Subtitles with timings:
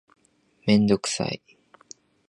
[0.65, 1.43] メンドクサイ